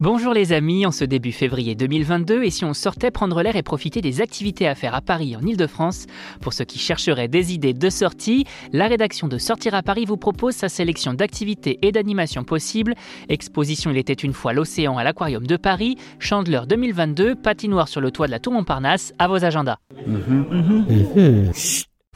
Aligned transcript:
Bonjour 0.00 0.32
les 0.32 0.52
amis, 0.52 0.86
en 0.86 0.92
ce 0.92 1.04
début 1.04 1.32
février 1.32 1.74
2022, 1.74 2.44
et 2.44 2.50
si 2.50 2.64
on 2.64 2.72
sortait 2.72 3.10
prendre 3.10 3.42
l'air 3.42 3.56
et 3.56 3.64
profiter 3.64 4.00
des 4.00 4.20
activités 4.20 4.68
à 4.68 4.76
faire 4.76 4.94
à 4.94 5.00
Paris 5.00 5.34
en 5.34 5.40
Ile-de-France 5.40 6.06
Pour 6.40 6.52
ceux 6.52 6.64
qui 6.64 6.78
chercheraient 6.78 7.26
des 7.26 7.52
idées 7.52 7.72
de 7.72 7.90
sortie, 7.90 8.44
la 8.72 8.86
rédaction 8.86 9.26
de 9.26 9.38
Sortir 9.38 9.74
à 9.74 9.82
Paris 9.82 10.04
vous 10.04 10.16
propose 10.16 10.54
sa 10.54 10.68
sélection 10.68 11.14
d'activités 11.14 11.80
et 11.82 11.90
d'animations 11.90 12.44
possibles. 12.44 12.94
Exposition 13.28 13.90
Il 13.90 13.96
était 13.96 14.12
une 14.12 14.34
fois 14.34 14.52
l'océan 14.52 14.98
à 14.98 15.02
l'Aquarium 15.02 15.44
de 15.44 15.56
Paris, 15.56 15.96
Chandeleur 16.20 16.68
2022, 16.68 17.34
patinoire 17.34 17.88
sur 17.88 18.00
le 18.00 18.12
toit 18.12 18.28
de 18.28 18.30
la 18.30 18.38
Tour 18.38 18.52
Montparnasse, 18.52 19.12
à 19.18 19.26
vos 19.26 19.44
agendas. 19.44 19.78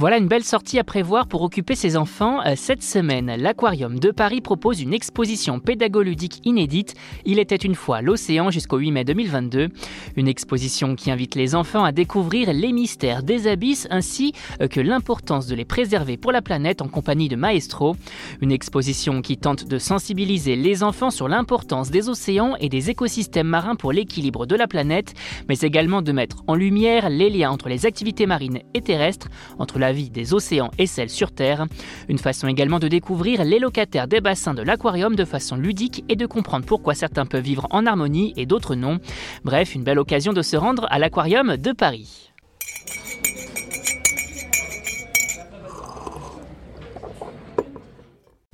Voilà 0.00 0.16
une 0.16 0.28
belle 0.28 0.44
sortie 0.44 0.78
à 0.78 0.84
prévoir 0.84 1.26
pour 1.26 1.42
occuper 1.42 1.74
ses 1.74 1.98
enfants. 1.98 2.40
Euh, 2.46 2.54
cette 2.56 2.82
semaine, 2.82 3.36
l'Aquarium 3.36 3.98
de 3.98 4.10
Paris 4.10 4.40
propose 4.40 4.80
une 4.80 4.94
exposition 4.94 5.60
pédago-ludique 5.60 6.40
inédite. 6.44 6.94
Il 7.26 7.38
était 7.38 7.56
une 7.56 7.74
fois 7.74 8.00
l'océan 8.00 8.50
jusqu'au 8.50 8.78
8 8.78 8.92
mai 8.92 9.04
2022. 9.04 9.68
Une 10.16 10.26
exposition 10.26 10.94
qui 10.94 11.10
invite 11.10 11.34
les 11.34 11.54
enfants 11.54 11.84
à 11.84 11.92
découvrir 11.92 12.50
les 12.54 12.72
mystères 12.72 13.22
des 13.22 13.46
abysses 13.46 13.88
ainsi 13.90 14.32
euh, 14.62 14.68
que 14.68 14.80
l'importance 14.80 15.46
de 15.46 15.54
les 15.54 15.66
préserver 15.66 16.16
pour 16.16 16.32
la 16.32 16.40
planète 16.40 16.80
en 16.80 16.88
compagnie 16.88 17.28
de 17.28 17.36
Maestro. 17.36 17.94
Une 18.40 18.52
exposition 18.52 19.20
qui 19.20 19.36
tente 19.36 19.66
de 19.66 19.76
sensibiliser 19.76 20.56
les 20.56 20.82
enfants 20.82 21.10
sur 21.10 21.28
l'importance 21.28 21.90
des 21.90 22.08
océans 22.08 22.56
et 22.58 22.70
des 22.70 22.88
écosystèmes 22.88 23.48
marins 23.48 23.76
pour 23.76 23.92
l'équilibre 23.92 24.46
de 24.46 24.56
la 24.56 24.66
planète, 24.66 25.12
mais 25.46 25.58
également 25.58 26.00
de 26.00 26.12
mettre 26.12 26.42
en 26.46 26.54
lumière 26.54 27.10
les 27.10 27.28
liens 27.28 27.50
entre 27.50 27.68
les 27.68 27.84
activités 27.84 28.24
marines 28.24 28.60
et 28.72 28.80
terrestres, 28.80 29.28
entre 29.58 29.78
la 29.80 29.92
vie 29.92 30.10
des 30.10 30.34
océans 30.34 30.70
et 30.78 30.86
celle 30.86 31.10
sur 31.10 31.32
Terre. 31.32 31.66
Une 32.08 32.18
façon 32.18 32.46
également 32.46 32.78
de 32.78 32.88
découvrir 32.88 33.44
les 33.44 33.58
locataires 33.58 34.06
des 34.06 34.20
bassins 34.20 34.54
de 34.54 34.62
l'aquarium 34.62 35.16
de 35.16 35.24
façon 35.24 35.56
ludique 35.56 36.04
et 36.08 36.16
de 36.16 36.26
comprendre 36.26 36.66
pourquoi 36.66 36.94
certains 36.94 37.26
peuvent 37.26 37.42
vivre 37.42 37.66
en 37.70 37.86
harmonie 37.86 38.32
et 38.36 38.46
d'autres 38.46 38.74
non. 38.74 38.98
Bref, 39.44 39.74
une 39.74 39.82
belle 39.82 39.98
occasion 39.98 40.32
de 40.32 40.42
se 40.42 40.56
rendre 40.56 40.86
à 40.90 40.98
l'aquarium 40.98 41.56
de 41.56 41.72
Paris. 41.72 42.30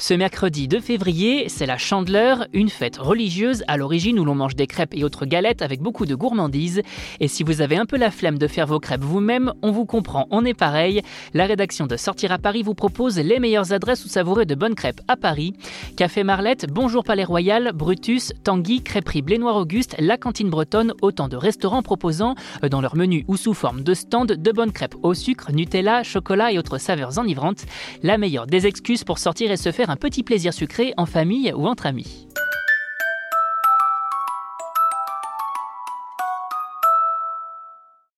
Ce 0.06 0.14
mercredi 0.14 0.68
2 0.68 0.78
février, 0.78 1.48
c'est 1.48 1.66
la 1.66 1.78
Chandeleur, 1.78 2.46
une 2.52 2.68
fête 2.68 2.96
religieuse 2.96 3.64
à 3.66 3.76
l'origine 3.76 4.20
où 4.20 4.24
l'on 4.24 4.36
mange 4.36 4.54
des 4.54 4.68
crêpes 4.68 4.94
et 4.94 5.02
autres 5.02 5.26
galettes 5.26 5.62
avec 5.62 5.80
beaucoup 5.80 6.06
de 6.06 6.14
gourmandise. 6.14 6.82
Et 7.18 7.26
si 7.26 7.42
vous 7.42 7.60
avez 7.60 7.76
un 7.76 7.86
peu 7.86 7.96
la 7.96 8.12
flemme 8.12 8.38
de 8.38 8.46
faire 8.46 8.68
vos 8.68 8.78
crêpes 8.78 9.02
vous-même, 9.02 9.52
on 9.62 9.72
vous 9.72 9.84
comprend, 9.84 10.28
on 10.30 10.44
est 10.44 10.54
pareil. 10.54 11.02
La 11.34 11.46
rédaction 11.46 11.88
de 11.88 11.96
Sortir 11.96 12.30
à 12.30 12.38
Paris 12.38 12.62
vous 12.62 12.76
propose 12.76 13.18
les 13.18 13.40
meilleures 13.40 13.72
adresses 13.72 14.04
où 14.04 14.08
savourer 14.08 14.46
de 14.46 14.54
bonnes 14.54 14.76
crêpes 14.76 15.00
à 15.08 15.16
Paris. 15.16 15.54
Café 15.96 16.22
Marlette, 16.22 16.66
Bonjour 16.70 17.02
Palais 17.02 17.24
Royal, 17.24 17.72
Brutus, 17.74 18.32
Tanguy, 18.44 18.84
Crêperie 18.84 19.22
Blénoir 19.22 19.56
Auguste, 19.56 19.96
La 19.98 20.16
Cantine 20.16 20.50
Bretonne, 20.50 20.92
autant 21.02 21.26
de 21.26 21.36
restaurants 21.36 21.82
proposant 21.82 22.36
euh, 22.62 22.68
dans 22.68 22.80
leur 22.80 22.94
menu 22.94 23.24
ou 23.26 23.36
sous 23.36 23.54
forme 23.54 23.82
de 23.82 23.92
stand 23.92 24.34
de 24.34 24.52
bonnes 24.52 24.70
crêpes 24.70 24.94
au 25.02 25.14
sucre, 25.14 25.50
Nutella, 25.50 26.04
chocolat 26.04 26.52
et 26.52 26.58
autres 26.58 26.78
saveurs 26.78 27.18
enivrantes. 27.18 27.64
La 28.04 28.18
meilleure 28.18 28.46
des 28.46 28.68
excuses 28.68 29.02
pour 29.02 29.18
sortir 29.18 29.50
et 29.50 29.56
se 29.56 29.72
faire 29.72 29.90
un 29.90 29.95
petit 29.96 30.22
plaisir 30.22 30.54
sucré 30.54 30.94
en 30.96 31.06
famille 31.06 31.52
ou 31.54 31.66
entre 31.66 31.86
amis. 31.86 32.28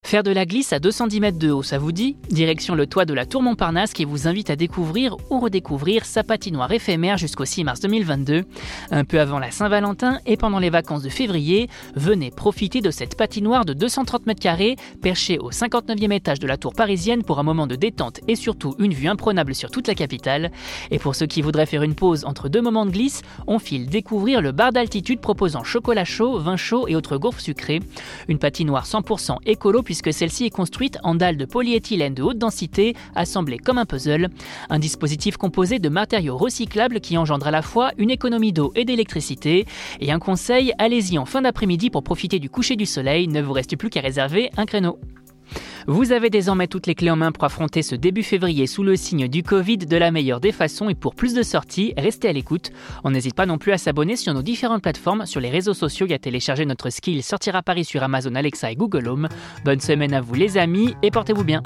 Faire 0.08 0.22
de 0.22 0.30
la 0.30 0.46
glisse 0.46 0.72
à 0.72 0.78
210 0.78 1.20
mètres 1.20 1.38
de 1.38 1.50
haut, 1.50 1.62
ça 1.62 1.76
vous 1.76 1.92
dit? 1.92 2.16
Direction 2.30 2.74
le 2.74 2.86
toit 2.86 3.04
de 3.04 3.12
la 3.12 3.26
Tour 3.26 3.42
Montparnasse 3.42 3.92
qui 3.92 4.06
vous 4.06 4.26
invite 4.26 4.48
à 4.48 4.56
découvrir 4.56 5.14
ou 5.28 5.38
redécouvrir 5.38 6.06
sa 6.06 6.24
patinoire 6.24 6.72
éphémère 6.72 7.18
jusqu'au 7.18 7.44
6 7.44 7.64
mars 7.64 7.80
2022. 7.80 8.46
Un 8.90 9.04
peu 9.04 9.20
avant 9.20 9.38
la 9.38 9.50
Saint-Valentin 9.50 10.18
et 10.24 10.38
pendant 10.38 10.60
les 10.60 10.70
vacances 10.70 11.02
de 11.02 11.10
février, 11.10 11.68
venez 11.94 12.30
profiter 12.30 12.80
de 12.80 12.90
cette 12.90 13.18
patinoire 13.18 13.66
de 13.66 13.74
230 13.74 14.24
mètres 14.24 14.40
carrés 14.40 14.76
perchée 15.02 15.38
au 15.38 15.50
59e 15.50 16.10
étage 16.10 16.38
de 16.38 16.46
la 16.46 16.56
tour 16.56 16.72
parisienne 16.72 17.22
pour 17.22 17.38
un 17.38 17.42
moment 17.42 17.66
de 17.66 17.76
détente 17.76 18.20
et 18.28 18.34
surtout 18.34 18.76
une 18.78 18.94
vue 18.94 19.08
imprenable 19.08 19.54
sur 19.54 19.70
toute 19.70 19.88
la 19.88 19.94
capitale. 19.94 20.50
Et 20.90 20.98
pour 20.98 21.16
ceux 21.16 21.26
qui 21.26 21.42
voudraient 21.42 21.66
faire 21.66 21.82
une 21.82 21.94
pause 21.94 22.24
entre 22.24 22.48
deux 22.48 22.62
moments 22.62 22.86
de 22.86 22.92
glisse, 22.92 23.20
on 23.46 23.58
file 23.58 23.90
découvrir 23.90 24.40
le 24.40 24.52
bar 24.52 24.72
d'altitude 24.72 25.20
proposant 25.20 25.64
chocolat 25.64 26.06
chaud, 26.06 26.38
vin 26.38 26.56
chaud 26.56 26.88
et 26.88 26.96
autres 26.96 27.18
gaufres 27.18 27.40
sucrées. 27.40 27.82
Une 28.28 28.38
patinoire 28.38 28.86
100% 28.86 29.36
écolo 29.44 29.82
puisque 29.82 29.97
puisque 30.00 30.16
celle-ci 30.16 30.44
est 30.44 30.50
construite 30.50 30.98
en 31.02 31.16
dalles 31.16 31.36
de 31.36 31.44
polyéthylène 31.44 32.14
de 32.14 32.22
haute 32.22 32.38
densité, 32.38 32.94
assemblées 33.16 33.58
comme 33.58 33.78
un 33.78 33.84
puzzle. 33.84 34.28
Un 34.70 34.78
dispositif 34.78 35.36
composé 35.36 35.80
de 35.80 35.88
matériaux 35.88 36.36
recyclables 36.36 37.00
qui 37.00 37.16
engendre 37.16 37.48
à 37.48 37.50
la 37.50 37.62
fois 37.62 37.90
une 37.98 38.10
économie 38.10 38.52
d'eau 38.52 38.72
et 38.76 38.84
d'électricité. 38.84 39.66
Et 40.00 40.12
un 40.12 40.20
conseil, 40.20 40.72
allez-y 40.78 41.18
en 41.18 41.24
fin 41.24 41.42
d'après-midi 41.42 41.90
pour 41.90 42.04
profiter 42.04 42.38
du 42.38 42.48
coucher 42.48 42.76
du 42.76 42.86
soleil, 42.86 43.26
ne 43.26 43.42
vous 43.42 43.52
reste 43.52 43.76
plus 43.76 43.90
qu'à 43.90 44.00
réserver 44.00 44.50
un 44.56 44.66
créneau. 44.66 44.98
Vous 45.90 46.12
avez 46.12 46.28
désormais 46.28 46.66
toutes 46.66 46.86
les 46.86 46.94
clés 46.94 47.10
en 47.10 47.16
main 47.16 47.32
pour 47.32 47.44
affronter 47.44 47.80
ce 47.80 47.94
début 47.94 48.22
février 48.22 48.66
sous 48.66 48.82
le 48.82 48.94
signe 48.94 49.26
du 49.26 49.42
Covid 49.42 49.78
de 49.78 49.96
la 49.96 50.10
meilleure 50.10 50.38
des 50.38 50.52
façons 50.52 50.90
et 50.90 50.94
pour 50.94 51.14
plus 51.14 51.32
de 51.32 51.42
sorties, 51.42 51.94
restez 51.96 52.28
à 52.28 52.32
l'écoute. 52.34 52.72
On 53.04 53.10
n'hésite 53.10 53.34
pas 53.34 53.46
non 53.46 53.56
plus 53.56 53.72
à 53.72 53.78
s'abonner 53.78 54.16
sur 54.16 54.34
nos 54.34 54.42
différentes 54.42 54.82
plateformes, 54.82 55.24
sur 55.24 55.40
les 55.40 55.48
réseaux 55.48 55.72
sociaux 55.72 56.06
et 56.06 56.12
à 56.12 56.18
télécharger 56.18 56.66
notre 56.66 56.90
skill 56.90 57.22
Sortir 57.22 57.56
à 57.56 57.62
Paris 57.62 57.86
sur 57.86 58.02
Amazon 58.02 58.34
Alexa 58.34 58.70
et 58.70 58.76
Google 58.76 59.08
Home. 59.08 59.28
Bonne 59.64 59.80
semaine 59.80 60.12
à 60.12 60.20
vous 60.20 60.34
les 60.34 60.58
amis 60.58 60.94
et 61.02 61.10
portez-vous 61.10 61.44
bien. 61.44 61.62